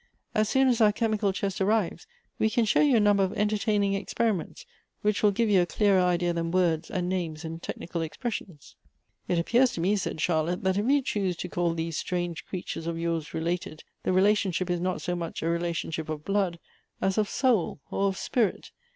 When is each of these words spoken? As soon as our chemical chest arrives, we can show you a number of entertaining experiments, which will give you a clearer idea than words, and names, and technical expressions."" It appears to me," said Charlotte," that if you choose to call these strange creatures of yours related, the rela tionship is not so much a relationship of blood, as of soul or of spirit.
As 0.33 0.49
soon 0.49 0.67
as 0.67 0.81
our 0.81 0.91
chemical 0.91 1.31
chest 1.31 1.61
arrives, 1.61 2.07
we 2.39 2.49
can 2.49 2.65
show 2.65 2.81
you 2.81 2.95
a 2.95 2.99
number 2.99 3.21
of 3.21 3.33
entertaining 3.37 3.93
experiments, 3.93 4.65
which 5.03 5.21
will 5.21 5.29
give 5.29 5.47
you 5.47 5.61
a 5.61 5.67
clearer 5.67 5.99
idea 6.01 6.33
than 6.33 6.49
words, 6.49 6.89
and 6.89 7.07
names, 7.07 7.45
and 7.45 7.61
technical 7.61 8.01
expressions."" 8.01 8.75
It 9.27 9.37
appears 9.37 9.73
to 9.73 9.79
me," 9.79 9.95
said 9.95 10.19
Charlotte," 10.19 10.63
that 10.63 10.77
if 10.79 10.89
you 10.89 11.03
choose 11.03 11.35
to 11.37 11.47
call 11.49 11.75
these 11.75 11.97
strange 11.97 12.47
creatures 12.47 12.87
of 12.87 12.97
yours 12.97 13.35
related, 13.35 13.83
the 14.01 14.09
rela 14.09 14.31
tionship 14.31 14.71
is 14.71 14.79
not 14.79 15.03
so 15.03 15.15
much 15.15 15.43
a 15.43 15.49
relationship 15.49 16.09
of 16.09 16.25
blood, 16.25 16.57
as 16.99 17.19
of 17.19 17.29
soul 17.29 17.79
or 17.91 18.07
of 18.07 18.17
spirit. 18.17 18.71